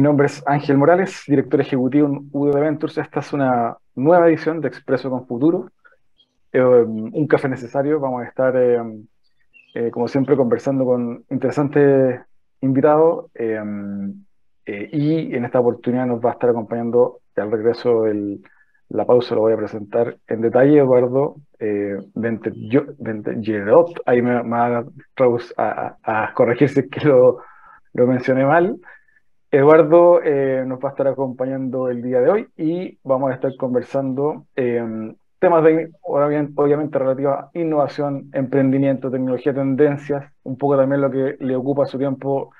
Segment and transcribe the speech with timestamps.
[0.00, 2.96] Mi nombre es Ángel Morales, director ejecutivo en UD Ventures.
[2.96, 5.68] Esta es una nueva edición de Expreso con Futuro,
[6.52, 8.00] eh, un café necesario.
[8.00, 8.80] Vamos a estar, eh,
[9.74, 12.18] eh, como siempre, conversando con interesantes
[12.62, 18.38] invitados y en esta oportunidad nos va a estar acompañando al regreso de
[18.88, 21.98] la pausa, lo voy a presentar en detalle, Eduardo eh,
[23.42, 24.82] Gerot, ahí me, va
[25.58, 27.42] a, a, corregir si es que lo,
[27.92, 28.80] lo mencioné mal.
[29.52, 33.56] Eduardo eh, nos va a estar acompañando el día de hoy y vamos a estar
[33.56, 41.10] conversando eh, temas de, obviamente, relativos a innovación, emprendimiento, tecnología, tendencias, un poco también lo
[41.10, 42.52] que le ocupa su tiempo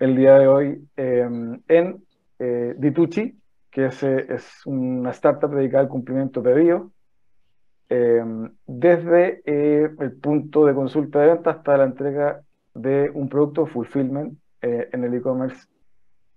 [0.00, 1.28] el día de hoy eh,
[1.68, 2.04] en
[2.76, 3.38] Ditucci,
[3.70, 6.82] que es, es, una startup dedicada al cumplimiento de pedidos,
[8.66, 12.40] desde el punto de consulta de venta hasta la entrega
[12.74, 15.66] de un producto fulfillment en el e-commerce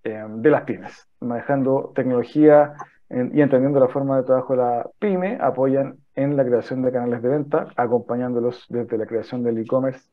[0.06, 2.74] Em, de las pymes, manejando tecnología
[3.10, 7.24] y entendiendo la forma de trabajo de la pyme, apoyan en la creación de canales
[7.24, 10.08] de venta, acompañándolos desde la creación del e-commerce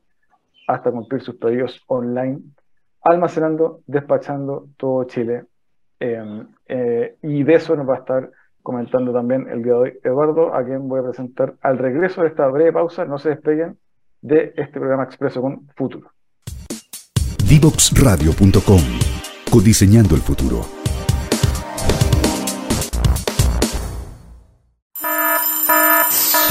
[0.67, 2.39] hasta cumplir sus pedidos online,
[3.03, 5.45] almacenando, despachando todo Chile.
[5.99, 8.31] Em, eh, y de eso nos va a estar
[8.63, 12.29] comentando también el día de hoy Eduardo, a quien voy a presentar al regreso de
[12.29, 13.05] esta breve pausa.
[13.05, 13.77] No se despeguen
[14.21, 16.09] de este programa Expreso con Futuro.
[17.47, 19.12] Divoxradio.com
[19.53, 20.61] Codiseñando el futuro.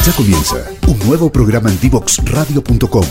[0.07, 3.03] Ya comienza un nuevo programa en Divoxradio.com.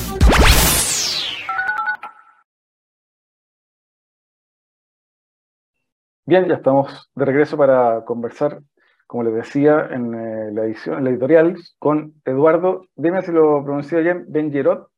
[6.25, 8.61] Bien, ya estamos de regreso para conversar,
[9.07, 12.85] como les decía, en eh, la edición, en la editorial, con Eduardo.
[12.95, 14.90] Dime si lo pronuncio bien, Benjerot.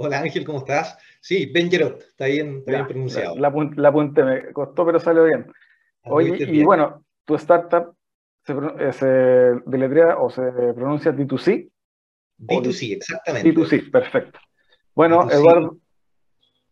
[0.00, 0.96] Hola Ángel, ¿cómo estás?
[1.20, 3.34] Sí, Benjerot, está bien, está bien pronunciado.
[3.36, 5.50] La, la, me costó, pero salió bien.
[6.04, 7.96] Oye, y bueno, tu startup
[8.44, 9.06] se, eh, se
[9.66, 10.42] deletrea o se
[10.74, 11.68] pronuncia D2C.
[12.38, 13.52] D2C, exactamente.
[13.52, 14.38] D2C, perfecto.
[14.94, 15.78] Bueno, Eduardo,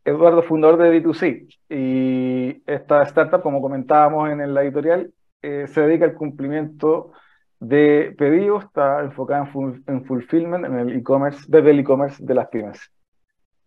[0.05, 5.13] Eduardo, fundador de D2C, y esta startup, como comentábamos en la editorial,
[5.43, 7.11] eh, se dedica al cumplimiento
[7.59, 12.47] de pedidos, está enfocada en, en fulfillment, en el e-commerce, desde el e-commerce de las
[12.51, 12.93] pymes.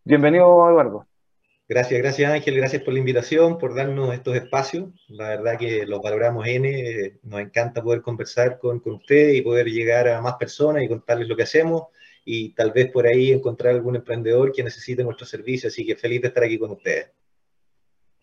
[0.03, 1.05] Bienvenido, Eduardo.
[1.67, 4.89] Gracias, gracias Ángel, gracias por la invitación, por darnos estos espacios.
[5.07, 9.67] La verdad que los valoramos N, nos encanta poder conversar con, con usted y poder
[9.67, 11.83] llegar a más personas y contarles lo que hacemos
[12.25, 16.21] y tal vez por ahí encontrar algún emprendedor que necesite nuestro servicio, así que feliz
[16.21, 17.11] de estar aquí con ustedes.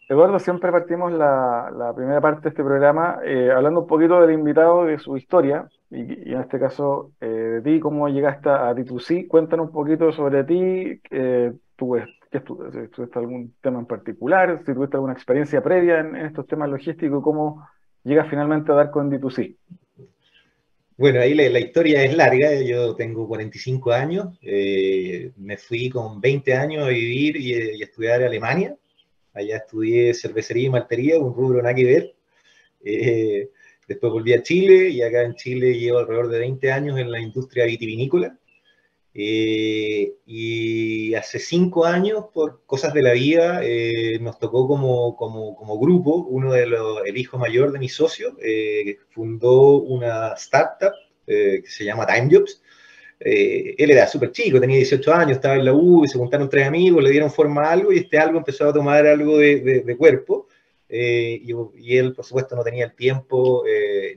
[0.08, 4.31] Eduardo, siempre partimos la, la primera parte de este programa eh, hablando un poquito del
[4.31, 9.26] invitado, de su historia, y, en este caso eh, de ti, cómo llegaste a D2C.
[9.26, 11.97] Cuéntanos un poquito sobre ti, eh, tú,
[12.31, 14.59] ¿qué ¿Tuviste algún tema en particular?
[14.59, 17.66] Si tuviste alguna experiencia previa en, estos temas logísticos, ¿cómo
[18.03, 19.56] llegas finalmente a dar con D2C?
[20.98, 26.54] Bueno, ahí la, historia es larga, yo tengo 45 años, eh, me fui con 20
[26.54, 28.76] años a vivir y, a estudiar en Alemania,
[29.34, 32.14] allá estudié cervecería y maltería, un rubro nada que ver,
[32.82, 33.50] eh,
[33.87, 37.20] después volví a Chile y acá en Chile llevo alrededor de 20 años en la
[37.20, 38.38] industria vitivinícola,
[39.19, 45.57] eh, y hace cinco años, por cosas de la vida, eh, nos tocó como, como,
[45.57, 50.93] como, grupo, uno de los, el hijo mayor de mi socio, eh, fundó una startup
[51.25, 52.63] que se llama Time Jobs.
[53.19, 56.67] él era súper chico, tenía 18 años, estaba en la U y se juntaron tres
[56.67, 59.97] amigos, le dieron forma a algo y este algo empezó a tomar algo de, de,
[59.97, 60.47] cuerpo.
[60.89, 63.65] Y, y, él, por supuesto, no tenía el tiempo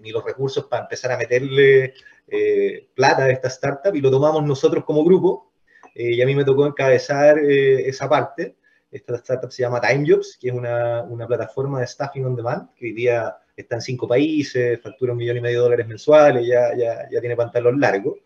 [0.02, 1.94] ni los recursos para empezar a meterle
[2.32, 5.52] eh, plata de esta startup y lo tomamos nosotros como grupo
[5.96, 8.56] eh, y a mí me tocó encabezar eh, esa parte.
[8.92, 12.88] Esta startup se llama TimeJobs, que es una, una, plataforma de staffing on demand que
[12.88, 16.76] hoy día está en cinco países, factura un millón y medio de dólares mensuales, ya,
[16.76, 18.18] ya, ya tiene pantalón largo.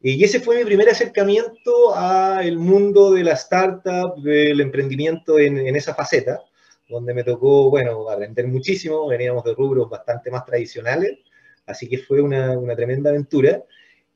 [0.00, 5.76] Y ese fue mi primer acercamiento al mundo de la startup, del emprendimiento en, en,
[5.76, 6.42] esa faceta,
[6.88, 11.18] donde me tocó, bueno, aprender muchísimo, veníamos de rubros bastante más tradicionales,
[11.66, 13.62] Así que fue una, tremenda aventura.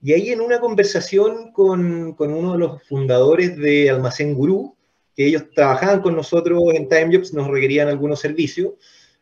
[0.02, 4.76] Y ahí en una conversación con, uno de los fundadores de Almacén Gurú,
[5.16, 8.74] que ellos trabajaban con nosotros en TimeJobs, nos requerían algunos servicios,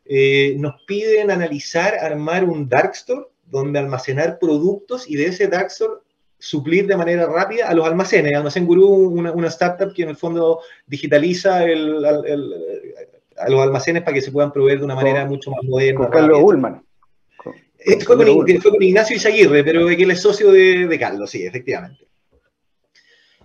[0.05, 5.69] eh, nos piden analizar, armar un dark store donde almacenar productos y de ese dark
[5.69, 6.01] store
[6.39, 8.35] suplir de manera rápida a los almacenes.
[8.35, 14.21] Almacén Gurú, una, una startup que en el fondo digitaliza a los almacenes para que
[14.21, 16.11] se puedan proveer de una manera mucho más moderna.
[16.11, 16.86] Carlos Ullman.
[17.87, 22.05] Eh, fue, con, Ignacio Izaguirre, pero que él es socio de, Carlos, sí, efectivamente.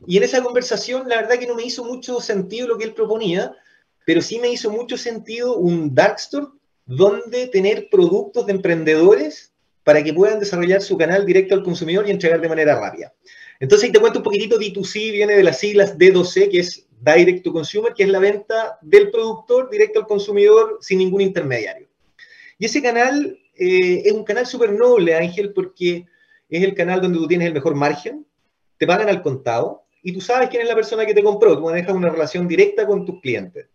[0.08, 2.96] Y en esa conversación, la verdad que no me hizo mucho sentido lo que él
[2.96, 3.56] proponía,
[4.04, 6.48] pero sí me hizo mucho sentido un dark store
[6.88, 9.54] donde tener productos de emprendedores
[9.84, 13.14] para que puedan desarrollar su canal directo al consumidor y entregar de manera rápida.
[13.60, 17.44] Entonces, ahí te cuento un poquitito, D2C viene de las siglas D2C, que es Direct
[17.44, 21.88] to Consumer, que es la venta del productor directo al consumidor sin ningún intermediario.
[22.58, 26.06] Y ese canal eh, es un canal súper noble, Ángel, porque
[26.50, 28.26] es el canal donde tú tienes el mejor margen,
[28.78, 31.64] te pagan al contado y tú sabes quién es la persona que te compró, tú
[31.64, 33.68] manejas una relación directa con tus clientes.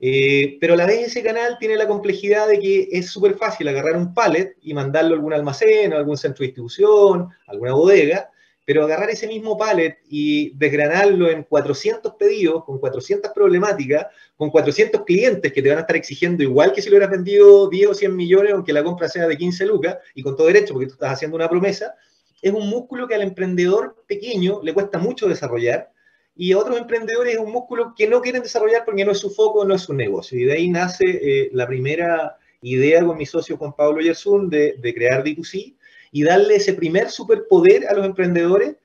[0.00, 3.66] Eh, pero a la vez ese canal tiene la complejidad de que es súper fácil
[3.66, 7.72] agarrar un pallet y mandarlo a algún almacén, a algún centro de distribución, a alguna
[7.72, 8.30] bodega,
[8.68, 15.06] pero agarrar ese mismo pallet y desgranarlo en 400 pedidos, con 400 problemáticas, con 400
[15.06, 17.94] clientes que te van a estar exigiendo igual que si lo hubieras vendido 10 o
[17.94, 20.92] 100 millones, aunque la compra sea de 15 lucas, y con todo derecho, porque tú
[20.92, 21.94] estás haciendo una promesa,
[22.42, 25.90] es un músculo que al emprendedor pequeño le cuesta mucho desarrollar,
[26.36, 29.30] y a otros emprendedores es un músculo que no quieren desarrollar porque no es su
[29.30, 30.38] foco, no es su negocio.
[30.38, 34.74] Y de ahí nace eh, la primera idea con mi socio Juan Pablo Yersun de,
[34.78, 35.77] de crear D2C,
[36.12, 38.76] y darle ese primer superpoder a los emprendedores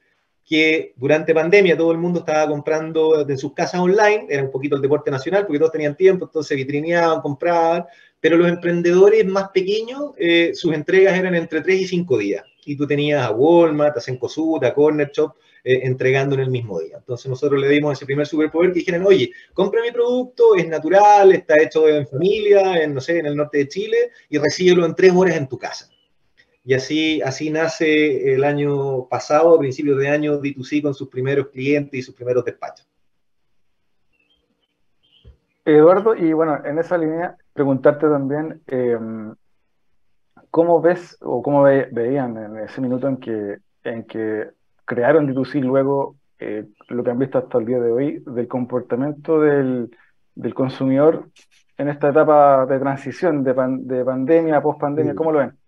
[0.46, 4.76] que durante pandemia todo el mundo estaba comprando en sus casas online, era un poquito
[4.76, 7.86] el deporte nacional porque todos tenían tiempo, entonces vitrineaban, compraban,
[8.20, 12.44] pero los emprendedores más pequeños, eh, sus entregas eran entre 3 y 5 días.
[12.66, 15.34] Y tú tenías a Walmart, a Cencosud, a Corner Shop,
[15.66, 16.98] eh, entregando en el mismo día.
[16.98, 21.34] Entonces nosotros le dimos ese primer superpoder que dijeron, oye, compra mi producto, es natural,
[21.34, 23.98] está hecho en familia, en, no sé, en el norte de Chile,
[24.30, 25.90] y recíbelo en 3 horas en tu casa.
[26.66, 31.50] Y así, así nace el año pasado, a principios de año, D2C con sus primeros
[31.50, 32.88] clientes y sus primeros despachos.
[35.66, 39.34] Eduardo, y bueno, en esa línea, preguntarte también, em,
[40.50, 44.50] ¿cómo ves o cómo veían en ese minuto en que, en que
[44.86, 49.40] crearon D2C luego eh, lo que han visto hasta el día de hoy del comportamiento
[49.40, 49.90] del,
[50.54, 51.30] consumidor
[51.78, 55.16] en esta etapa de transición de, de pandemia, post-pandemia?
[55.16, 55.63] ¿Cómo lo ven?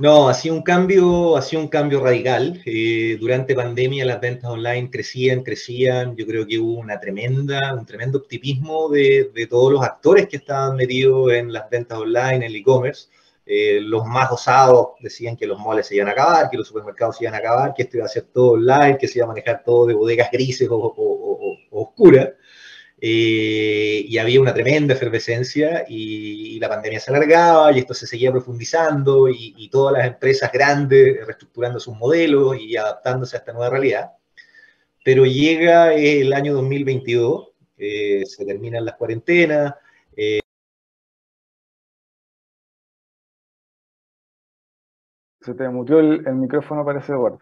[0.00, 2.62] No, ha sido un cambio, ha un cambio radical.
[2.64, 6.14] Eh, durante pandemia las ventas online crecían, crecían.
[6.14, 10.76] Yo creo que hubo una tremenda, un tremendo optimismo de, todos los actores que estaban
[10.76, 13.08] metidos en las ventas online, en el e-commerce.
[13.44, 17.16] Eh, los más osados decían que los moles se iban a acabar, que los supermercados
[17.16, 19.28] se iban a acabar, que esto iba a ser todo online, que se iba a
[19.28, 22.28] manejar todo de bodegas grises o oscuras.
[23.00, 28.32] Eh, y había una tremenda efervescencia y, la pandemia se alargaba y esto se seguía
[28.32, 34.12] profundizando y, todas las empresas grandes reestructurando sus modelos y adaptándose a esta nueva realidad.
[35.04, 39.74] Pero llega el año 2022, eh, se terminan las cuarentenas.
[45.40, 47.40] Se te mutió el, el micrófono, parece, Eduardo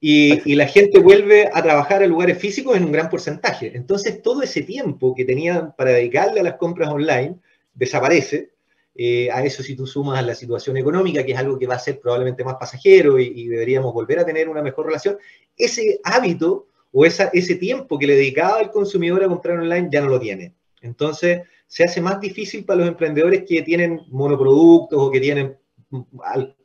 [0.00, 3.72] y, la gente vuelve a trabajar en lugares físicos en un gran porcentaje.
[3.74, 7.36] Entonces, todo ese tiempo que tenían para dedicarle a las compras online
[7.74, 8.50] desaparece.
[8.94, 11.78] Eh, a eso si tú sumas la situación económica, que es algo que va a
[11.78, 15.18] ser probablemente más pasajero y, deberíamos volver a tener una mejor relación,
[15.56, 20.00] ese hábito o esa, ese tiempo que le dedicaba el consumidor a comprar online ya
[20.00, 20.54] no lo tiene.
[20.80, 25.56] Entonces, se hace más difícil para los emprendedores que tienen monoproductos o que tienen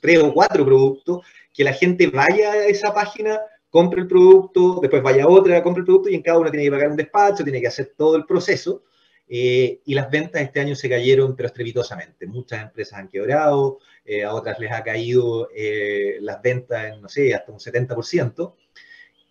[0.01, 1.25] tres o cuatro productos,
[1.55, 5.81] que la gente vaya a esa página, compre el producto, después vaya a otra, compre
[5.81, 8.17] el producto y en cada uno tiene que pagar un despacho, tiene que hacer todo
[8.17, 8.83] el proceso.
[9.27, 12.27] Eh, y las ventas este año se cayeron, pero estrepitosamente.
[12.27, 17.09] Muchas empresas han quebrado, eh, a otras les ha caído eh, las ventas en, no
[17.09, 18.53] sé, hasta un 70%.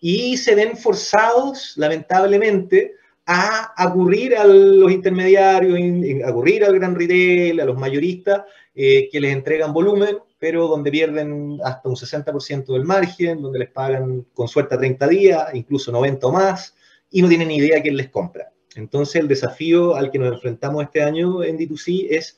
[0.01, 5.79] Y se ven forzados, lamentablemente, a aburrir a los intermediarios,
[6.23, 8.43] a aburrir al gran retail, a los mayoristas,
[8.75, 14.27] que les entregan volumen, pero donde pierden hasta un 60% del margen, donde les pagan
[14.31, 16.75] con suerte a 30 días, incluso 90 o más,
[17.09, 18.51] y no tienen ni idea quién les compra.
[18.75, 22.37] Entonces, el desafío al que nos enfrentamos este año en D2C es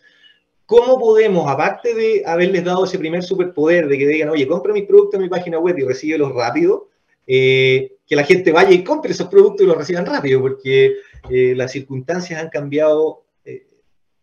[0.66, 4.86] cómo podemos, aparte de haberles dado ese primer superpoder de que digan, oye, compra mis
[4.86, 6.88] productos en mi página web y recíbelos rápido,
[7.28, 10.94] eh, que la gente vaya y compre esos productos y los reciban rápido, porque
[11.30, 13.26] eh, las circunstancias han cambiado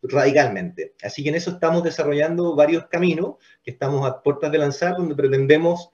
[0.04, 0.94] radicalmente.
[1.02, 5.14] Así que en eso estamos desarrollando varios caminos que estamos a puertas de lanzar, donde
[5.14, 5.90] pretendemos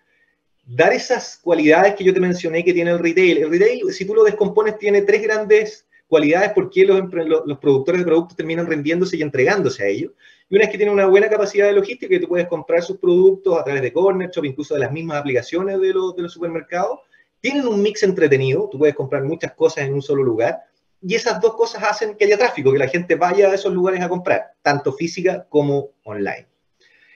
[0.67, 3.38] dar esas cualidades que yo te mencioné que tiene el retail.
[3.38, 7.00] El retail, si tú lo descompones, tiene tres grandes cualidades por qué los,
[7.47, 10.12] los, productores de productos terminan rendiéndose y entregándose a ellos.
[10.49, 12.99] Y una es que tiene una buena capacidad de logística, que tú puedes comprar sus
[12.99, 16.33] productos a través de Corner Shop, incluso de las mismas aplicaciones de los, de los
[16.33, 16.99] supermercados.
[17.40, 20.61] Tienen un mix entretenido, tú puedes comprar muchas cosas en un solo lugar
[21.02, 24.00] y esas dos cosas hacen que haya tráfico, que la gente vaya a esos lugares
[24.02, 26.47] a comprar, tanto física como online.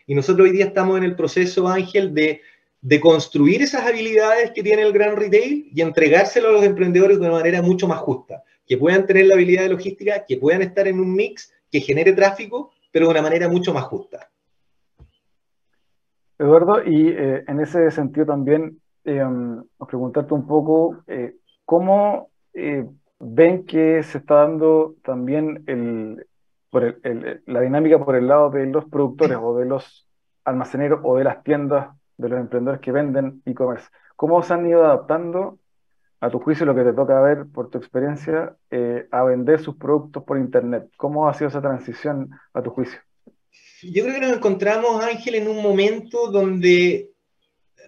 [0.07, 2.41] Y nosotros hoy día estamos en el proceso, Ángel, de,
[2.81, 7.27] de construir esas habilidades que tiene el gran retail y entregárselo a los emprendedores de
[7.27, 8.43] una manera mucho más justa.
[8.67, 12.13] que puedan tener la habilidad de logística, que puedan estar en un mix que genere
[12.13, 14.31] tráfico, pero de una manera mucho más justa.
[16.39, 19.23] Eduardo, y eh, en ese sentido también, eh,
[19.87, 22.85] preguntarte un poco, eh, ¿cómo eh,
[23.25, 26.27] ven que se está dando también el,
[26.71, 27.01] por
[27.47, 30.07] la dinámica por el lado de los productores o de los
[30.45, 33.89] almaceneros o de las tiendas de los emprendedores que venden e-commerce?
[34.17, 35.59] ¿Cómo se han ido adaptando,
[36.21, 38.57] a tu juicio, lo que te toca ver por tu experiencia,
[39.11, 40.91] a vender sus productos por Internet?
[40.97, 43.01] ¿Cómo ha sido esa transición a tu juicio?
[43.83, 47.11] Yo creo que nos encontramos, Ángel, en un momento donde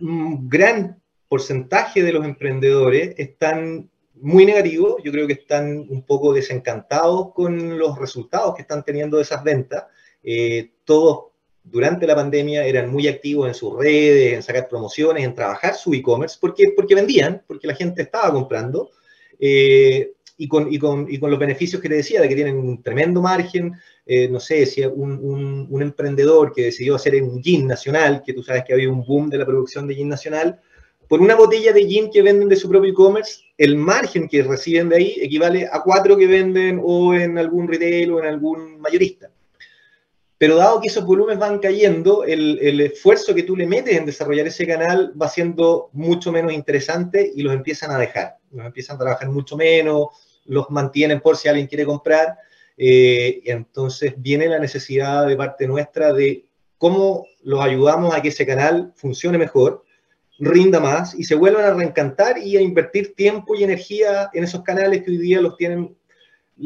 [0.01, 3.89] un gran porcentaje de los emprendedores están
[4.21, 9.21] muy negativos, yo creo que están un poco desencantados con los resultados que están teniendo
[9.21, 9.85] esas ventas.
[10.23, 11.27] Eh, todos
[11.63, 15.93] durante la pandemia eran muy activos en sus redes, en sacar promociones, en trabajar su
[15.93, 18.91] e-commerce, porque, porque vendían, porque la gente estaba comprando.
[19.39, 22.57] Eh, y con, y, con, y con, los beneficios que te decía, de que tienen
[22.57, 23.73] un tremendo margen,
[24.05, 28.35] eh, no sé, si un, un, un, emprendedor que decidió hacer un gin nacional, que
[28.35, 30.61] tú sabes que había un boom de la producción de gin nacional,
[31.09, 34.89] por una botella de gin que venden de su propio e-commerce, el margen que reciben
[34.89, 39.31] de ahí equivale a cuatro que venden o en algún retail o en algún mayorista.
[40.39, 44.05] Pero dado que esos volúmenes van cayendo, el, el, esfuerzo que tú le metes en
[44.05, 48.37] desarrollar ese canal va siendo mucho menos interesante y los empiezan a dejar.
[48.51, 50.09] Los empiezan a trabajar mucho menos,
[50.45, 52.37] los mantienen por si alguien quiere comprar.
[52.77, 56.45] Eh, entonces viene la necesidad de parte nuestra de
[56.77, 59.85] cómo los ayudamos a que ese canal funcione mejor,
[60.39, 64.63] rinda más y se vuelvan a reencantar y a invertir tiempo y energía en esos
[64.63, 65.97] canales que hoy día los tienen,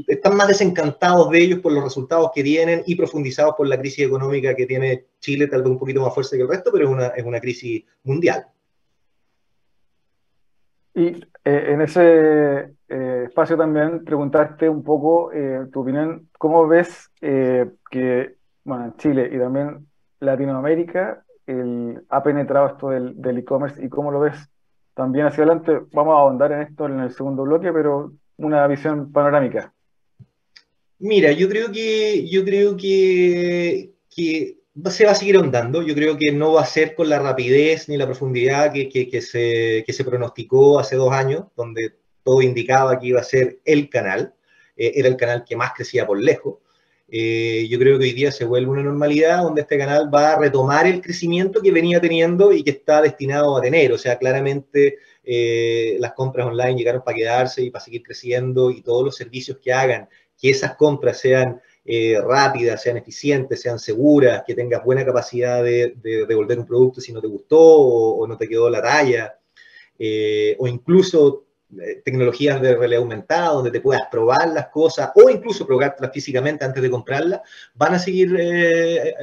[0.06, 4.06] están más desencantados de ellos por los resultados que tienen y profundizados por la crisis
[4.06, 6.90] económica que tiene Chile, tal vez un poquito más fuerte que el resto, pero es
[6.90, 8.46] una, es una crisis mundial.
[10.94, 17.10] Y eh, en ese eh, espacio también preguntarte un poco eh, tu opinión, ¿cómo ves
[17.20, 18.34] que
[18.64, 19.86] bueno, en Chile y también
[20.20, 24.36] Latinoamérica el, ha penetrado esto del e-commerce y cómo lo ves
[24.94, 25.80] también hacia adelante?
[25.92, 29.72] Vamos a ahondar en esto en el segundo bloque, pero una visión panorámica.
[30.98, 35.82] Mira, yo creo que, yo creo que, se va a seguir ahondando.
[35.82, 39.22] Yo creo que no va a ser con la rapidez ni la profundidad que, que,
[39.22, 43.88] se, que se pronosticó hace dos años, donde todo indicaba que iba a ser el
[43.88, 44.34] canal.
[44.76, 46.58] Eh, era el canal que más crecía por lejos.
[47.12, 50.38] Eh, yo creo que hoy día se vuelve una normalidad donde este canal va a
[50.38, 53.92] retomar el crecimiento que venía teniendo y que está destinado a tener.
[53.92, 58.82] O sea, claramente eh, las compras online llegaron para quedarse y para seguir creciendo y
[58.82, 60.08] todos los servicios que hagan
[60.40, 65.94] que esas compras sean eh, rápidas, sean eficientes, sean seguras, que tengas buena capacidad de,
[66.00, 69.36] devolver un producto si no te gustó o, no te quedó la talla,
[70.58, 71.49] o incluso
[72.04, 76.82] tecnologías de realidad aumentada donde te puedas probar las cosas o incluso probártelas físicamente antes
[76.82, 77.40] de comprarlas,
[77.74, 78.36] van a seguir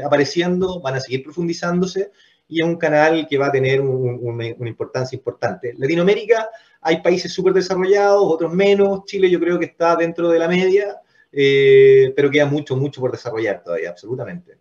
[0.06, 2.12] apareciendo, van a seguir profundizándose
[2.48, 5.74] y es un canal que va a tener una importancia importante.
[5.78, 6.50] Latinoamérica
[6.82, 11.02] hay países súper desarrollados, otros menos, Chile yo creo que está dentro de la media,
[11.32, 14.58] eh, pero queda mucho, mucho por desarrollar todavía, absolutamente.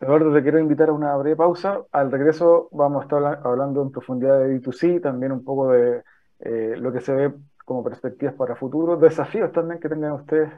[0.00, 1.82] Eduardo, te quiero invitar a una breve pausa.
[1.92, 6.02] Al regreso vamos a estar hablando en profundidad de D2C, también un poco de
[6.40, 7.32] eh, lo que se ve
[7.64, 10.52] como perspectivas para futuro, desafíos también que tengan ustedes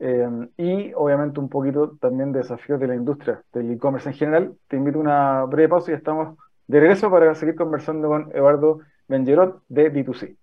[0.00, 4.54] eh, y obviamente un poquito también de desafíos de la industria, del e-commerce en general.
[4.68, 8.80] Te invito a una breve pausa y estamos de regreso para seguir conversando con Eduardo
[9.08, 10.36] Benjerot de D2C.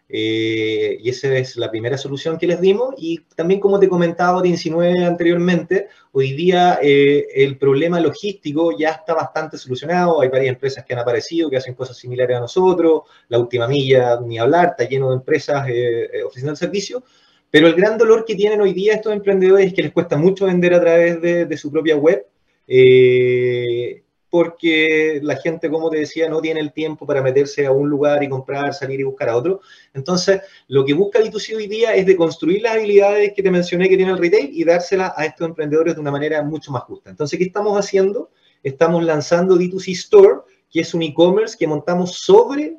[0.10, 2.96] Eh, y esa es la primera solución que les dimos.
[2.98, 8.92] Y también, como te comentaba, te insinué anteriormente, hoy día eh, el problema logístico ya
[8.92, 10.22] está bastante solucionado.
[10.22, 13.04] Hay varias empresas que han aparecido, que hacen cosas similares a nosotros.
[13.28, 17.04] La última milla, ni hablar, está lleno de empresas eh, ofreciendo el servicio.
[17.50, 20.46] Pero el gran dolor que tienen hoy día estos emprendedores es que les cuesta mucho
[20.46, 22.26] vender a través de, su propia web.
[22.68, 27.90] Eh, porque la gente, como te decía, no tiene el tiempo para meterse a un
[27.90, 29.62] lugar y comprar, salir y buscar a otro.
[29.94, 33.88] Entonces, lo que busca D2C hoy día es de construir las habilidades que te mencioné
[33.88, 37.10] que tiene el retail y dárselas a estos emprendedores de una manera mucho más justa.
[37.10, 38.30] Entonces, ¿qué estamos haciendo?
[38.64, 42.76] Estamos lanzando D2C Store, que es un e-commerce que montamos sobre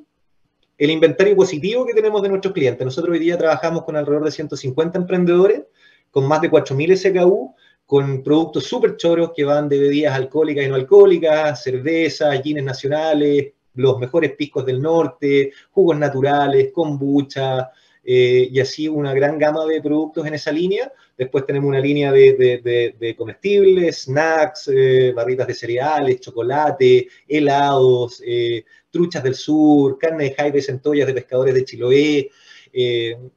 [0.76, 2.84] el inventario positivo que tenemos de nuestros clientes.
[2.84, 5.62] Nosotros hoy día trabajamos con alrededor de 150 emprendedores,
[6.10, 7.54] con más de 4.000 SKU,
[7.88, 13.52] con productos súper choros que van de bebidas alcohólicas y no alcohólicas, cervezas, gines nacionales,
[13.76, 17.70] los mejores piscos del norte, jugos naturales, kombucha,
[18.04, 20.92] eh, y así una gran gama de productos en esa línea.
[21.16, 29.22] Después tenemos una línea de, comestibles, snacks, eh, barritas de cereales, chocolate, helados, eh, truchas
[29.22, 32.30] del sur, carne de jaibe, centollas de pescadores de Chiloé,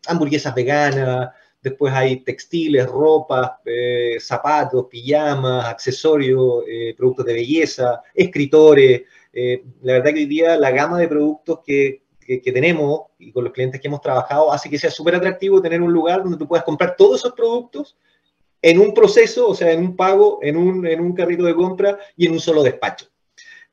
[0.08, 1.30] hamburguesas veganas,
[1.62, 9.04] Después hay textiles, ropas, eh, zapatos, pijamas, accesorios, eh, productos de belleza, escritores.
[9.32, 13.44] Eh, la verdad que hoy día la gama de productos que, que, tenemos y con
[13.44, 16.48] los clientes que hemos trabajado hace que sea súper atractivo tener un lugar donde tú
[16.48, 17.98] puedas comprar todos esos productos
[18.62, 22.00] en un proceso, o sea, en un pago, en un, en un carrito de compra
[22.16, 23.08] y en un solo despacho.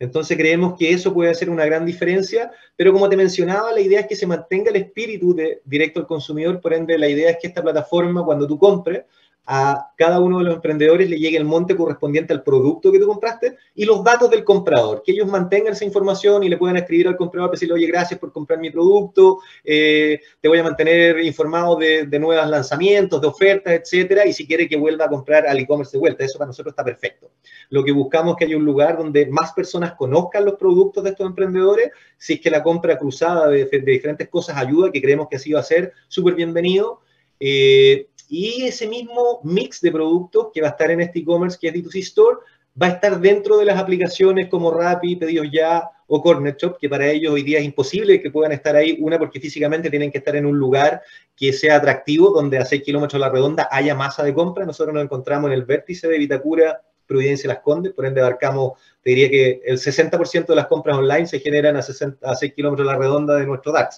[0.00, 4.00] Entonces creemos que eso puede hacer una gran diferencia, pero como te mencionaba, la idea
[4.00, 7.38] es que se mantenga el espíritu de directo al consumidor, por ende la idea es
[7.40, 9.04] que esta plataforma, cuando tú compres,
[9.50, 13.06] a cada uno de los emprendedores le llegue el monte correspondiente al producto que tú
[13.06, 17.08] compraste y los datos del comprador, que ellos mantengan esa información y le puedan escribir
[17.08, 21.76] al comprador, decirle, oye, gracias por comprar mi producto, eh, te voy a mantener informado
[21.76, 25.58] de, de nuevos lanzamientos, de ofertas, etcétera, y si quiere que vuelva a comprar al
[25.58, 27.30] e-commerce de vuelta, eso para nosotros está perfecto.
[27.70, 31.10] Lo que buscamos es que haya un lugar donde más personas conozcan los productos de
[31.10, 35.36] estos emprendedores, si es que la compra cruzada de, diferentes cosas ayuda, que creemos que
[35.36, 37.00] así va a ser súper bienvenido.
[37.40, 41.68] Eh, y ese mismo mix de productos que va a estar en este e-commerce que
[41.68, 42.36] es D2C Store,
[42.80, 46.88] va a estar dentro de las aplicaciones como Rappi, Pedidos Ya o Corner Shop, que
[46.88, 48.96] para ellos hoy día es imposible que puedan estar ahí.
[49.00, 51.02] Una, porque físicamente tienen que estar en un lugar
[51.36, 54.64] que sea atractivo, donde a 6 kilómetros a la redonda haya masa de compra.
[54.64, 59.10] Nosotros nos encontramos en el vértice de Vitacura, Providencia Las Condes, por ende abarcamos, te
[59.10, 62.86] diría que el 60% de las compras online se generan a, 60, a 6 kilómetros
[62.86, 63.90] a la redonda de nuestro dark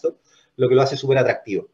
[0.57, 1.69] lo que lo hace súper atractivo.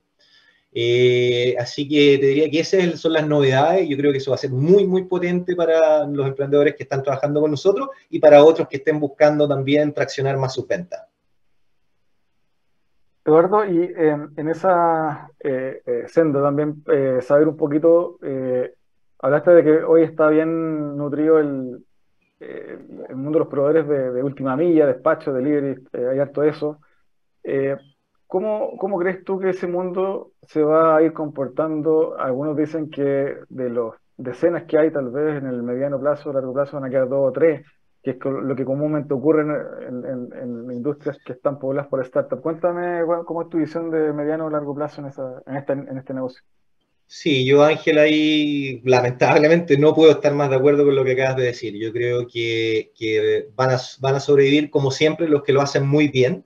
[0.79, 3.89] Eh, así que te diría que esas son las novedades.
[3.89, 7.03] Yo creo que eso va a ser muy, muy potente para los emprendedores que están
[7.03, 11.01] trabajando con nosotros y para otros que estén buscando también traccionar más sus ventas.
[13.25, 16.85] Eduardo, y en esa eh, eh, senda también
[17.23, 18.19] saber un poquito,
[19.21, 21.87] hablaste de que hoy está bien nutrido el,
[23.15, 26.81] mundo de los proveedores de, de última milla, despacho, delivery, hay harto eso.
[28.27, 32.19] ¿Cómo, ¿Cómo, crees tú que ese mundo se va a ir comportando?
[32.19, 36.53] Algunos dicen que de los decenas que hay, tal vez en el mediano plazo, largo
[36.53, 37.65] plazo, van a quedar dos o tres,
[38.03, 42.43] que es lo que comúnmente ocurre en, en, industrias que están pobladas por startups.
[42.43, 45.99] Cuéntame cómo es tu visión de mediano o largo plazo en, esa, en, este, en
[45.99, 46.43] este negocio.
[47.09, 51.37] Sí, yo Ángel ahí lamentablemente no puedo estar más de acuerdo con lo que acabas
[51.37, 51.75] de decir.
[51.77, 55.87] Yo creo que, que van, a, van a sobrevivir como siempre los que lo hacen
[55.87, 56.45] muy bien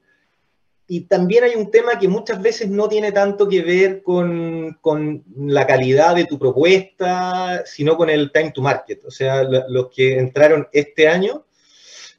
[0.93, 5.23] y también hay un tema que muchas veces no tiene tanto que ver con, con,
[5.37, 9.05] la calidad de tu propuesta, sino con el time to market.
[9.05, 11.47] O sea, los que entraron este año,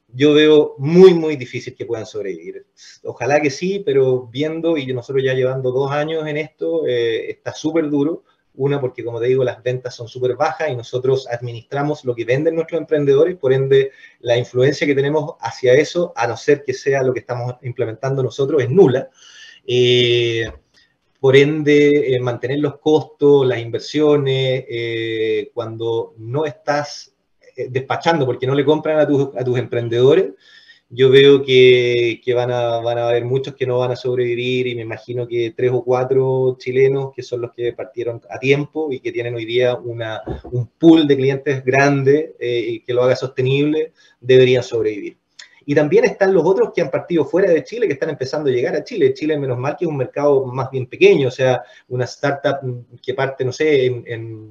[0.08, 2.64] yo veo muy, muy difícil que puedan sobrevivir.
[3.04, 7.52] Ojalá que sí, pero viendo, y nosotros ya llevando dos años en esto, eh, está
[7.52, 8.24] súper duro.
[8.54, 12.24] Una, porque como te digo, las ventas son súper bajas y nosotros administramos lo que
[12.24, 16.74] venden nuestros emprendedores, por ende, la influencia que tenemos hacia eso, a no ser que
[16.74, 19.08] sea lo que estamos implementando nosotros, es nula.
[19.66, 20.50] Eh,
[21.18, 27.14] por ende, eh, mantener los costos, las inversiones, eh, cuando no estás
[27.68, 30.32] despachando porque no le compran a tus, a tus emprendedores,
[30.94, 34.66] yo veo que, que, van, a, van a haber muchos que no van a sobrevivir
[34.66, 38.92] y me imagino que tres o cuatro chilenos que son los que partieron a tiempo
[38.92, 43.02] y que tienen hoy día una, un pool de clientes grande eh, y que lo
[43.02, 45.16] haga sostenible, deberían sobrevivir.
[45.64, 48.52] Y también están los otros que han partido fuera de Chile, que están empezando a
[48.52, 49.14] llegar a Chile.
[49.14, 52.58] Chile, menos mal, que es un mercado más bien pequeño, o sea, una startup
[53.00, 54.04] que parte, no sé, en,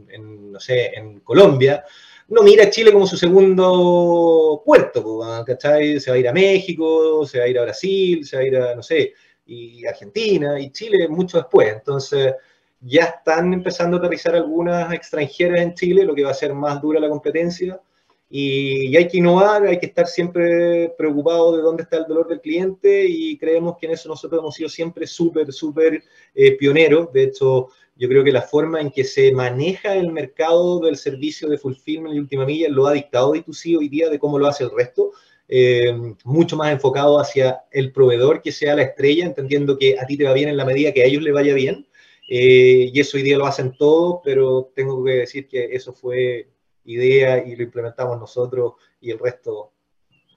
[0.10, 1.84] en no sé, en Colombia,
[2.32, 6.00] no mira a Chile como su segundo puerto, ¿cachai?
[6.00, 8.46] Se va a ir a México, se va a ir a Brasil, se va a
[8.46, 9.14] ir a, no sé,
[9.46, 11.74] y Argentina y Chile mucho después.
[11.74, 12.34] Entonces,
[12.80, 16.82] ya están empezando a aterrizar algunas extranjeras en Chile, lo que va a ser más
[16.82, 17.82] dura la competencia.
[18.30, 22.40] Y, hay que innovar, hay que estar siempre preocupado de dónde está el dolor del
[22.40, 26.02] cliente y creemos que en eso nosotros hemos sido siempre súper, súper
[26.34, 27.12] eh, pioneros.
[27.12, 27.68] De hecho,
[28.02, 32.16] yo creo que la forma en que se maneja el mercado del servicio de fulfillment
[32.16, 35.12] y última milla lo ha dictado D2C hoy día de cómo lo hace el resto.
[35.48, 40.18] Eh, mucho más enfocado hacia el proveedor que sea la estrella, entendiendo que a ti
[40.18, 41.86] te va bien en la medida que a ellos le vaya bien.
[42.28, 46.48] Eh, y eso hoy día lo hacen todos, pero tengo que decir que eso fue
[46.86, 49.74] idea y lo implementamos nosotros y el resto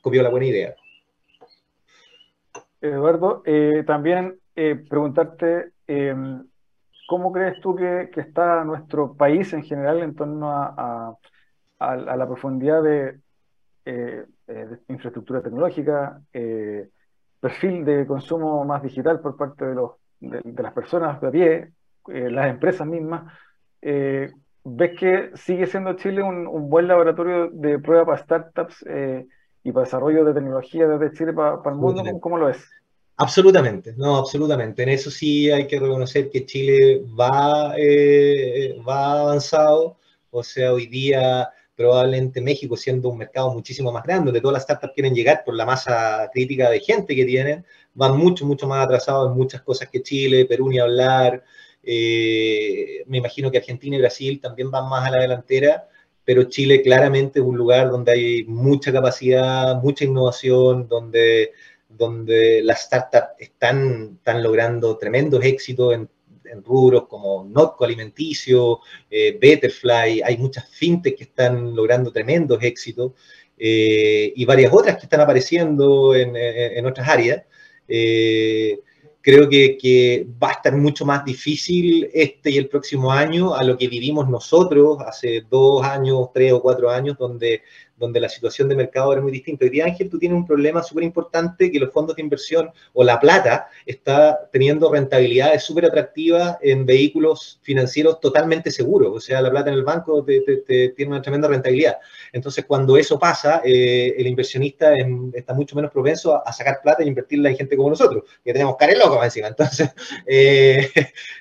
[0.02, 0.76] copió la buena idea.
[2.82, 6.44] Eduardo, eh, también preguntarte, em,
[7.06, 11.16] ¿cómo crees tú que, está nuestro país en general en torno a,
[11.78, 13.18] a la profundidad de,
[13.86, 16.88] eh, eh, de infraestructura tecnológica, eh,
[17.38, 21.72] perfil de consumo más digital por parte de, los, de, las personas de a pie,
[22.06, 23.30] las empresas mismas.
[23.82, 28.82] ¿Ves que sigue siendo Chile un, buen laboratorio de prueba para startups
[29.62, 32.02] y para desarrollo de tecnología desde Chile para, el mundo?
[32.20, 32.66] ¿Cómo, lo es?
[33.16, 34.82] Absolutamente, no, absolutamente.
[34.82, 37.74] En eso sí hay que reconocer que Chile va,
[38.88, 39.98] va avanzado.
[40.30, 44.62] O sea, hoy día probablemente México siendo un mercado muchísimo más grande, donde todas las
[44.64, 48.84] startups quieren llegar por la masa crítica de gente que tienen, van mucho, mucho más
[48.84, 51.44] atrasados en muchas cosas que Chile, Perú ni hablar.
[51.82, 55.88] Eh, me imagino que Argentina y Brasil también van más a la delantera,
[56.24, 61.52] pero Chile claramente es un lugar donde hay mucha capacidad, mucha innovación, donde,
[61.96, 66.08] donde las startups están, están logrando tremendos éxitos en
[66.54, 68.80] en rubros como Notco Alimenticio,
[69.10, 73.12] eh, Betterfly, hay muchas fintech que están logrando tremendos éxitos
[73.58, 77.42] eh, y varias otras que están apareciendo en, otras áreas.
[77.86, 78.80] Eh,
[79.20, 83.64] creo que, que, va a estar mucho más difícil este y el próximo año a
[83.64, 87.62] lo que vivimos nosotros hace dos años, tres o cuatro años, donde
[87.96, 89.64] donde la situación de mercado era muy distinta.
[89.64, 93.04] Hoy día, Ángel, tú tienes un problema súper importante que los fondos de inversión o
[93.04, 99.12] la plata está teniendo rentabilidades súper atractivas en vehículos financieros totalmente seguros.
[99.14, 101.98] O sea, la plata en el banco tiene una tremenda rentabilidad.
[102.32, 104.92] Entonces, cuando eso pasa, eh, el inversionista
[105.32, 108.76] está mucho menos propenso a, sacar plata e invertirla en gente como nosotros, que tenemos
[108.76, 109.48] care loco encima.
[109.48, 109.90] Entonces,
[110.26, 110.88] eh,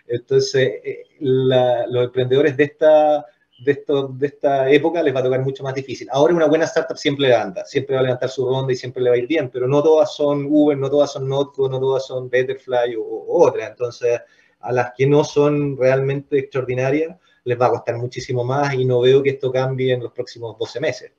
[0.07, 3.25] entonces eh, los emprendedores de esta
[3.63, 6.07] de, esto, de esta época les va a tocar mucho más difícil.
[6.11, 9.09] Ahora una buena startup siempre levanta, siempre va a levantar su ronda y siempre le
[9.09, 12.05] va a ir bien, pero no todas son Uber, no todas son Notco, no todas
[12.05, 13.69] son Betterfly o, otras.
[13.69, 14.21] Entonces,
[14.59, 19.01] a las que no son realmente extraordinarias, les va a costar muchísimo más y no
[19.01, 21.11] veo que esto cambie en los próximos 12 meses.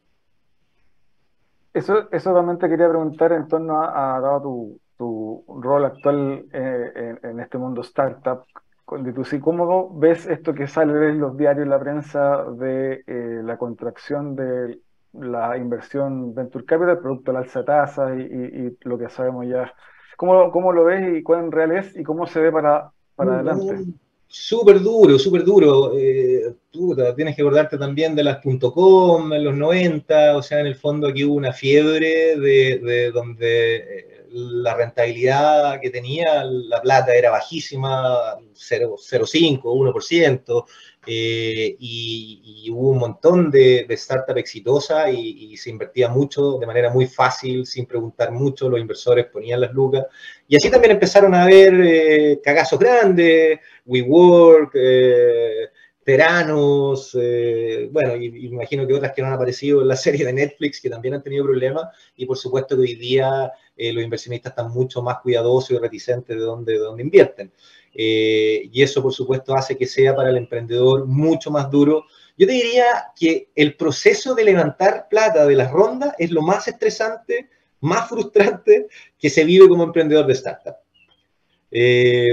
[1.72, 7.40] Eso, eso también quería preguntar en torno a, dado tu, tu, rol actual eh, en,
[7.40, 8.44] este mundo startup,
[8.85, 14.81] ¿cómo ves esto que sale en los diarios, la prensa, de eh, la contracción de
[15.12, 19.73] la inversión Venture Capital, producto de la alza de tasas y, lo que sabemos ya?
[20.16, 23.85] ¿Cómo, ¿Cómo, lo ves y cuán real es y cómo se ve para, para adelante?
[24.27, 25.92] Súper duro, súper duro.
[25.97, 26.55] Eh,
[27.14, 31.07] tienes que acordarte también de las .com en los 90, o sea, en el fondo
[31.07, 37.31] aquí hubo una fiebre de, de donde eh, la rentabilidad que tenía la plata era
[37.31, 40.64] bajísima, 0,5, 1%,
[41.07, 46.90] eh, y, hubo un montón de, de startups exitosas y, se invertía mucho de manera
[46.90, 50.05] muy fácil, sin preguntar mucho, los inversores ponían las lucas.
[50.49, 55.68] Y así también empezaron a haber eh, cagazos grandes, WeWork, eh,
[56.05, 60.81] Teranos, eh, bueno, imagino que otras que no han aparecido en la serie de Netflix,
[60.81, 64.71] que también han tenido problemas, y por supuesto que hoy día eh, los inversionistas están
[64.71, 67.53] mucho más cuidadosos y reticentes de dónde, de invierten.
[67.95, 72.05] Eh, y eso, por supuesto, hace que sea para el emprendedor mucho más duro.
[72.37, 76.69] Yo te diría que el proceso de levantar plata de las rondas es lo más
[76.69, 77.49] estresante,
[77.81, 78.88] más frustrante
[79.19, 80.75] que se vive como emprendedor de startup.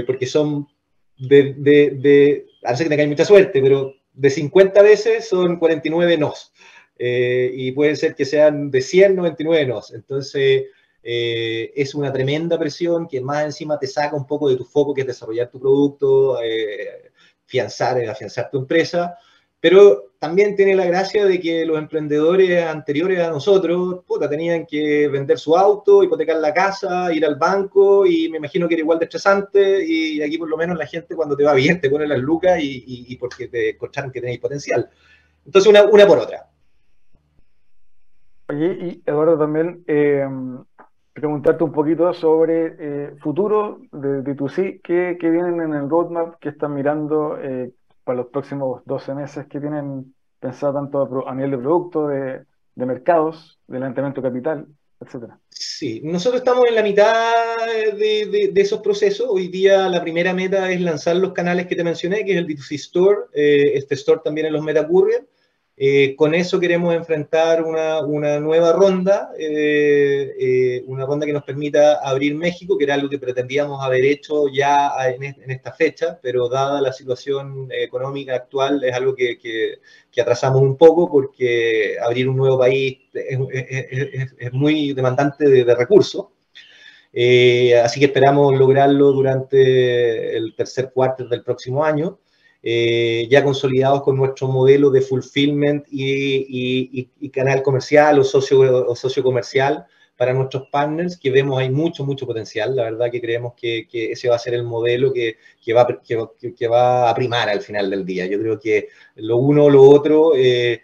[0.06, 0.68] Porque son
[1.16, 6.52] de, a que tengáis mucha suerte, pero de 50 veces son 49 nos.
[6.98, 9.92] y puede ser que sean de 100, 99 nos.
[9.92, 10.64] Entonces,
[11.02, 14.94] eh, es una tremenda presión que más encima te saca un poco de tu foco,
[14.94, 17.10] que es desarrollar tu producto, eh,
[17.44, 19.18] afianzar, eh, afianzar tu empresa,
[19.62, 25.06] pero también tiene la gracia de que los emprendedores anteriores a nosotros, puta, tenían que
[25.06, 28.98] vender su auto, hipotecar la casa, ir al banco, y me imagino que era igual
[28.98, 32.08] de estresante, y aquí por lo menos la gente cuando te va bien te pone
[32.08, 34.90] las lucas y, porque te escucharon que tenéis potencial.
[35.46, 36.48] Entonces, una, por otra.
[38.48, 39.84] Oye, y Eduardo, también,
[41.12, 46.34] preguntarte un poquito sobre eh, futuro de, de tu sí, ¿qué, vienen en el roadmap,
[46.40, 47.72] qué están mirando eh,
[48.04, 53.58] para los próximos 12 meses, qué tienen pensado tanto a, nivel de producto, de, mercados,
[53.66, 54.66] de levantamiento capital,
[55.00, 55.38] etcétera.
[55.48, 57.32] Sí, nosotros estamos en la mitad
[57.96, 59.26] de, esos procesos.
[59.30, 62.46] Hoy día la primera meta es lanzar los canales que te mencioné, que es el
[62.46, 65.26] D2C Store, eh, este store también en los Meta Courier.
[65.74, 71.44] Eh, con eso queremos enfrentar una, una nueva ronda, eh, eh, una ronda que nos
[71.44, 76.18] permita abrir México, que era algo que pretendíamos haber hecho ya en, en esta fecha,
[76.22, 79.78] pero dada la situación económica actual es algo que, que,
[80.10, 85.64] que atrasamos un poco porque abrir un nuevo país es, es, es muy demandante de,
[85.64, 86.26] de recursos.
[87.82, 92.18] así que esperamos lograrlo durante el tercer cuarto del próximo año.
[92.64, 99.84] Eh, ya consolidados con nuestro modelo de fulfillment y, canal comercial o socio, socio comercial
[100.16, 102.76] para nuestros partners, que vemos hay mucho, mucho potencial.
[102.76, 105.36] La verdad que creemos que, ese va a ser el modelo que,
[105.74, 105.86] va,
[106.56, 108.26] que, va a primar al final del día.
[108.26, 110.82] Yo creo que lo uno o lo otro eh,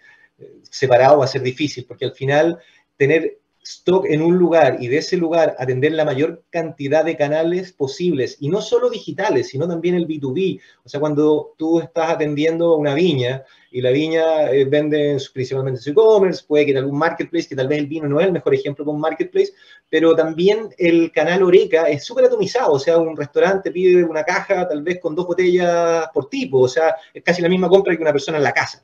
[0.63, 2.59] separado va a ser difícil, porque al final
[2.97, 3.38] tener
[3.69, 8.39] stock en un lugar y de ese lugar atender la mayor cantidad de canales posibles,
[8.41, 10.59] y no solo digitales, sino también el B2B.
[10.85, 15.91] O sea, cuando tú estás atendiendo una viña y la viña eh, vende principalmente su
[15.91, 18.55] e-commerce, puede que en algún marketplace, que tal vez el vino no es el mejor
[18.55, 19.53] ejemplo con marketplace,
[19.91, 22.73] pero también el canal Oreca es súper atomizado.
[22.73, 26.69] O sea, un restaurante pide una caja tal vez con dos botellas por tipo, o
[26.69, 28.83] sea, es casi la misma compra que una persona en la casa.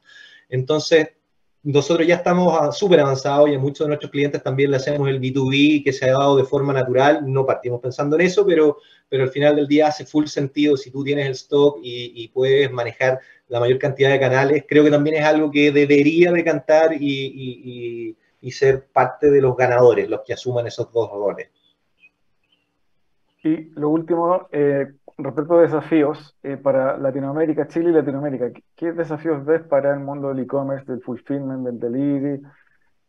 [0.50, 1.08] Entonces,
[1.64, 5.18] nosotros ya estamos súper avanzados y a muchos de nuestros clientes también le hacemos el
[5.18, 7.20] B2B que se ha dado de forma natural.
[7.26, 8.76] No partimos pensando en eso, pero,
[9.08, 12.70] pero al final del día hace full sentido si tú tienes el stock y, puedes
[12.70, 14.64] manejar la mayor cantidad de canales.
[14.68, 20.06] Creo que también es algo que debería decantar y, y ser parte de los ganadores,
[20.08, 21.48] los que asuman esos dos roles.
[23.44, 24.86] Y lo último, eh,
[25.18, 30.28] respecto a desafíos eh, para Latinoamérica, Chile y Latinoamérica, ¿qué, desafíos ves para el mundo
[30.28, 32.40] del e-commerce, del fulfillment, del delivery,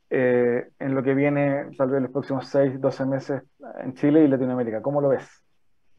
[0.10, 3.42] eh, en lo que viene, tal vez los próximos 6, 12 meses
[3.82, 4.82] en Chile y Latinoamérica?
[4.82, 5.26] ¿Cómo lo ves?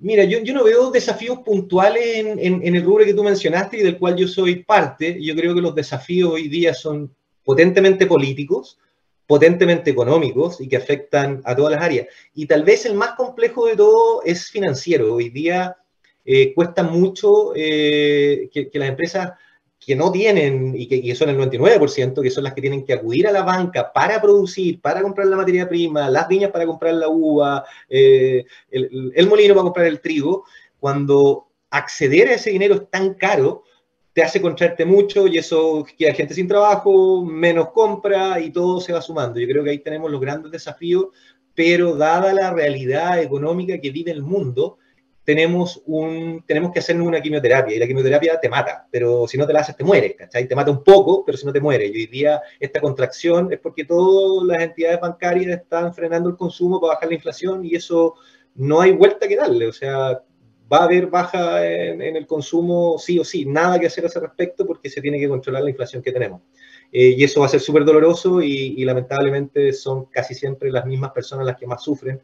[0.00, 3.82] Mira, yo, yo no veo desafíos puntuales en, en, el rubro que tú mencionaste y
[3.82, 5.16] del cual yo soy parte.
[5.18, 7.10] Yo creo que los desafíos hoy día son
[7.42, 8.78] potentemente políticos
[9.26, 12.06] potentemente económicos y que afectan a todas las áreas.
[12.34, 15.14] Y tal vez el más complejo de todo es financiero.
[15.14, 15.76] Hoy día
[16.24, 19.32] eh, cuesta mucho eh, que, las empresas
[19.78, 23.28] que no tienen y que, son el 99%, que son las que tienen que acudir
[23.28, 27.08] a la banca para producir, para comprar la materia prima, las viñas para comprar la
[27.08, 30.44] uva, eh, el, molino para comprar el trigo,
[30.80, 33.62] cuando acceder a ese dinero es tan caro,
[34.16, 38.94] te hace contraerte mucho y eso queda gente sin trabajo, menos compra y todo se
[38.94, 39.38] va sumando.
[39.38, 41.08] Yo creo que ahí tenemos los grandes desafíos,
[41.54, 44.78] pero dada la realidad económica que vive el mundo,
[45.22, 49.46] tenemos, un, tenemos que hacernos una quimioterapia y la quimioterapia te mata, pero si no
[49.46, 50.48] te la haces te mueres, ¿cachai?
[50.48, 51.90] Te mata un poco, pero si no te mueres.
[51.94, 56.80] Y hoy día esta contracción es porque todas las entidades bancarias están frenando el consumo
[56.80, 58.14] para bajar la inflación y eso
[58.54, 60.22] no hay vuelta que darle, o sea,
[60.72, 64.20] va a haber baja en, el consumo sí o sí, nada que hacer a ese
[64.20, 66.42] respecto porque se tiene que controlar la inflación que tenemos.
[66.92, 71.12] Eh, y eso va a ser súper doloroso y, lamentablemente son casi siempre las mismas
[71.12, 72.20] personas las que más sufren,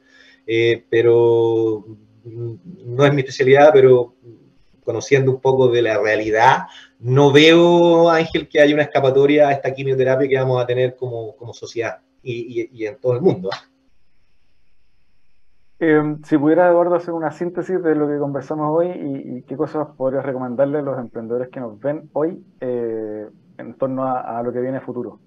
[0.47, 1.85] eh, pero
[2.25, 4.15] no es mi especialidad, pero
[4.85, 6.63] conociendo un poco de la realidad,
[6.99, 11.37] no veo, Ángel, que haya una escapatoria a esta quimioterapia que vamos a tener como,
[11.37, 13.51] como sociedad y, y, en todo el mundo.
[15.85, 19.88] Em, si pudiera, Eduardo, hacer una síntesis de lo que conversamos hoy y, qué cosas
[19.97, 23.27] podrías recomendarle a los emprendedores que nos ven hoy eh,
[23.59, 25.18] en torno a, a lo que viene futuro.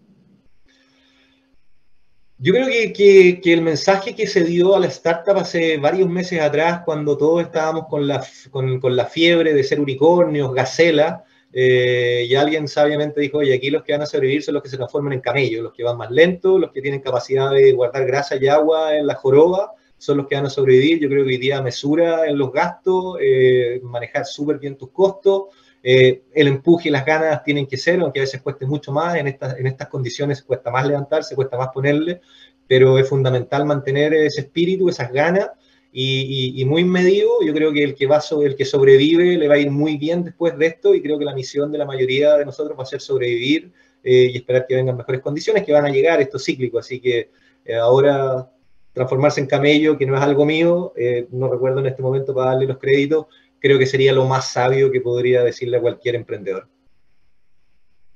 [2.38, 6.84] Yo creo que, el mensaje que se dio a la startup hace varios meses atrás,
[6.86, 12.70] cuando todos estábamos con la, con, la fiebre de ser unicornios, gacela, eh, y alguien
[12.70, 15.20] sabiamente dijo, oye, aquí los que van a sobrevivir son los que se transforman en
[15.20, 18.96] camellos, los que van más lentos, los que tienen capacidad de guardar grasa y agua
[18.96, 19.74] en la joroba,
[20.06, 21.00] son los que van a sobrevivir.
[21.00, 25.46] Yo creo que hoy día mesura en los gastos, eh, manejar súper bien tus costos,
[25.84, 29.16] eh, el empuje y las ganas tienen que ser, aunque a veces cueste mucho más,
[29.16, 32.22] en estas, en estas condiciones cuesta más levantarse, cuesta más ponerle,
[32.68, 35.50] pero es fundamental mantener ese espíritu, esas ganas
[35.92, 37.30] y, muy medido.
[37.46, 40.24] Yo creo que el que, va el que sobrevive le va a ir muy bien
[40.24, 42.88] después de esto y creo que la misión de la mayoría de nosotros va a
[42.88, 43.72] ser sobrevivir
[44.04, 47.30] eh, y esperar que vengan mejores condiciones, que van a llegar, esto cíclico, así que
[47.64, 48.52] eh, ahora
[48.96, 50.94] transformarse en camello, que no es algo mío,
[51.32, 53.28] no recuerdo en este momento para darle los créditos,
[53.60, 56.68] creo que sería lo más sabio que podría decirle a cualquier emprendedor.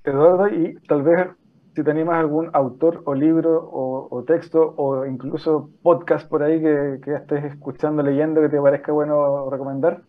[0.03, 1.27] Eduardo, y tal vez
[1.75, 6.99] si te animas algún autor o libro o, texto o incluso podcast por ahí que,
[7.03, 10.01] que, estés escuchando, leyendo, que te parezca bueno recomendar.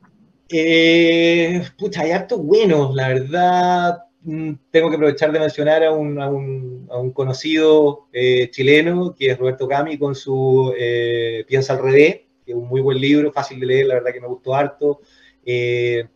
[0.52, 3.98] Eh, pucha, hay harto bueno, la verdad.
[4.22, 9.14] Mm, tengo que aprovechar de mencionar a un, a un, a un conocido eh, chileno,
[9.16, 13.00] que es Roberto Cami, con su eh, Piensa al revés, que es un muy buen
[13.00, 15.00] libro, fácil de leer, la verdad que me gustó harto.
[15.44, 16.06] Eh,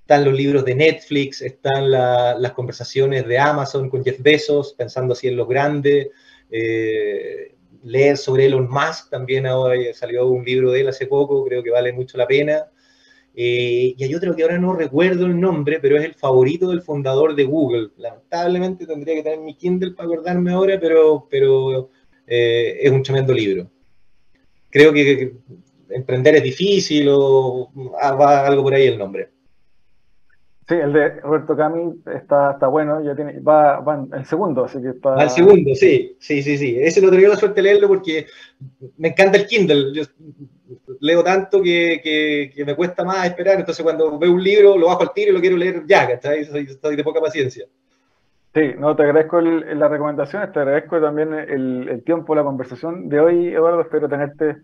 [0.00, 5.28] están los libros de Netflix, están las conversaciones de Amazon con Jeff Bezos, pensando así
[5.28, 6.08] en los grandes.
[7.84, 11.70] leer sobre Elon Musk, también ahora salió un libro de él hace poco, creo que
[11.70, 12.66] vale mucho la pena.
[13.34, 16.82] Eh, y hay otro que ahora no recuerdo el nombre, pero es el favorito del
[16.82, 17.90] fundador de Google.
[17.96, 21.90] Lamentablemente tendría que tener mi Kindle para acordarme ahora, pero, pero
[22.26, 23.70] eh, es un tremendo libro.
[24.70, 25.34] Creo que,
[25.88, 29.30] emprender es difícil o ah, va algo por ahí el nombre.
[30.68, 34.80] Sí, el de Roberto Cami está, está bueno, ya tiene, va, va el segundo, así
[34.80, 35.10] que está...
[35.10, 36.76] Va el segundo, sí, sí, sí, sí.
[36.78, 38.26] Ese lo tenía la suerte de leerlo porque
[38.96, 39.92] me encanta el Kindle.
[39.92, 40.04] Yo
[41.02, 42.00] leo tanto que,
[42.54, 45.34] que, me cuesta más esperar, entonces cuando veo un libro lo bajo al tiro y
[45.34, 46.40] lo quiero leer ya, ¿cachai?
[46.40, 47.66] Estoy de poca paciencia.
[48.54, 53.08] Sí, no, te agradezco el, las recomendaciones, te agradezco también el, el, tiempo, la conversación
[53.08, 53.80] de hoy, Eduardo.
[53.80, 54.58] Espero tenerte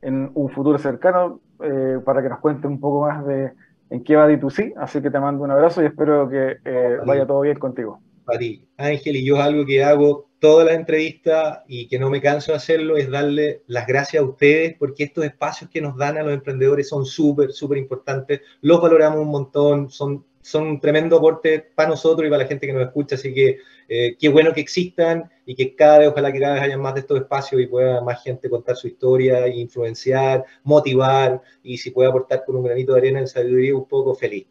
[0.00, 3.52] en un futuro cercano eh, para que nos cuentes un poco más de
[3.90, 4.72] en qué va D2C.
[4.78, 8.00] Así que te mando un abrazo y espero que eh, vaya todo bien contigo.
[8.24, 12.20] Para ti, Ángel, y yo algo que hago toda la entrevista y que no me
[12.20, 16.18] canso de hacerlo es darle las gracias a ustedes porque estos espacios que nos dan
[16.18, 21.18] a los emprendedores son súper, súper importantes, los valoramos un montón, son, son un tremendo
[21.18, 24.52] aporte para nosotros y para la gente que nos escucha, así que eh, qué bueno
[24.52, 27.62] que existan y que cada vez, ojalá que cada vez haya más de estos espacios
[27.62, 32.64] y pueda más gente contar su historia, influenciar, motivar y si puede aportar con un
[32.64, 34.48] granito de arena en sabiduría un poco feliz.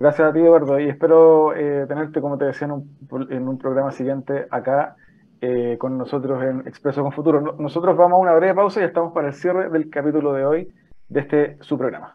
[0.00, 4.46] Gracias a ti, Eduardo, y espero eh, tenerte, como te decía, en un, programa siguiente
[4.48, 4.94] acá
[5.40, 7.56] eh, con nosotros en Expreso con Futuro.
[7.58, 10.68] Nosotros vamos a una breve pausa y estamos para el cierre del capítulo de hoy
[11.08, 12.14] de este su programa.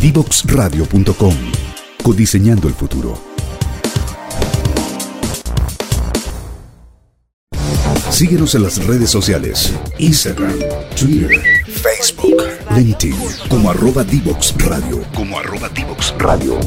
[0.00, 1.34] Divoxradio.com
[2.02, 3.14] Codiseñando el futuro.
[8.10, 10.58] Síguenos en las redes sociales: Instagram,
[10.98, 11.30] Twitter,
[11.66, 12.42] Facebook,
[13.48, 14.98] Como arroba Divox Radio.
[15.14, 16.60] Como arroba Divox Radio.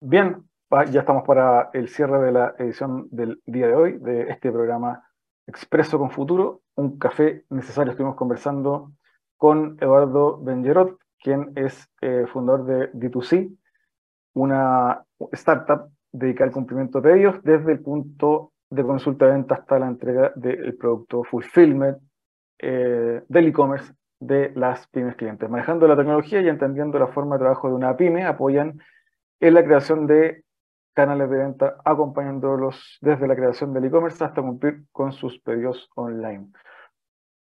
[0.00, 0.42] Bien,
[0.90, 5.06] ya estamos para el cierre de la edición del día de hoy de este programa
[5.46, 7.90] Expreso con Futuro, un café necesario.
[7.90, 8.92] Estuvimos conversando
[9.36, 13.54] con Eduardo Benjerot, quien es eh, fundador de D2C,
[14.32, 19.78] una startup dedicada al cumplimiento de ellos desde el punto de consulta de venta hasta
[19.78, 21.98] la entrega del producto fulfillment
[22.58, 25.48] eh, del e-commerce de las pymes clientes.
[25.48, 28.80] Manejando la tecnología y entendiendo la forma de trabajo de una pyme, apoyan
[29.40, 30.44] en la creación de
[30.94, 36.48] canales de venta, acompañándolos desde la creación del e-commerce hasta cumplir con sus pedidos online.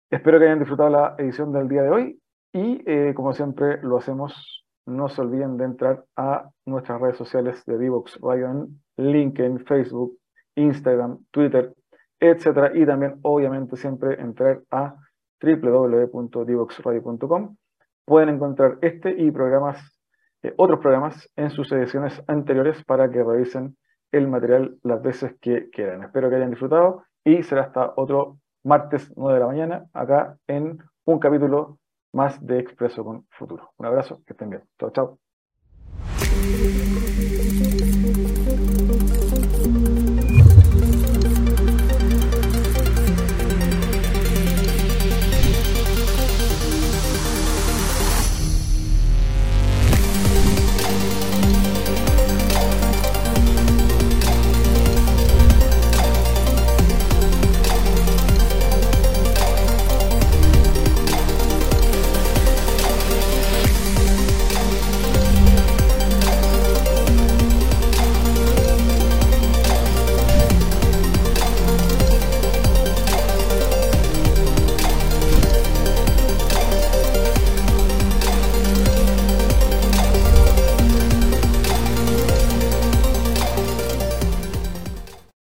[0.09, 3.97] Espero que hayan disfrutado la edición del día de hoy y, eh, como siempre lo
[3.97, 9.65] hacemos, no se olviden de entrar a nuestras redes sociales de Divox Radio en LinkedIn,
[9.65, 10.17] Facebook,
[10.55, 11.73] Instagram, Twitter,
[12.19, 14.95] etcétera, y también obviamente siempre entrar a
[15.41, 17.55] www.divoxradio.com.
[18.05, 19.99] Pueden encontrar este y programas,
[20.43, 23.75] eh, otros programas en sus ediciones anteriores para que revisen
[24.11, 26.03] el material las veces que quieran.
[26.03, 30.77] Espero que hayan disfrutado y será hasta otro martes 9 de la mañana acá en
[31.05, 31.79] un capítulo
[32.13, 33.71] más de Expreso con Futuro.
[33.77, 34.63] Un abrazo, que estén bien.
[34.79, 35.17] Chao, chao.